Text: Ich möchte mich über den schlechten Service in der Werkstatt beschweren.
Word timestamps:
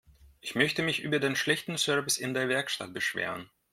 Ich 0.39 0.55
möchte 0.55 0.81
mich 0.81 1.03
über 1.03 1.19
den 1.19 1.35
schlechten 1.35 1.77
Service 1.77 2.17
in 2.17 2.33
der 2.33 2.49
Werkstatt 2.49 2.91
beschweren. 2.91 3.51